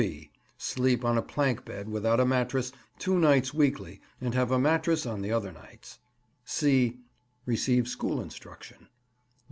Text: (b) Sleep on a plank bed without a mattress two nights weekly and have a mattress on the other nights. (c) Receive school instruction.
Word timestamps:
(b) 0.01 0.31
Sleep 0.57 1.05
on 1.05 1.15
a 1.15 1.21
plank 1.21 1.63
bed 1.63 1.87
without 1.87 2.19
a 2.19 2.25
mattress 2.25 2.71
two 2.97 3.19
nights 3.19 3.53
weekly 3.53 4.01
and 4.19 4.33
have 4.33 4.49
a 4.49 4.57
mattress 4.57 5.05
on 5.05 5.21
the 5.21 5.31
other 5.31 5.51
nights. 5.51 5.99
(c) 6.43 6.97
Receive 7.45 7.87
school 7.87 8.19
instruction. 8.19 8.87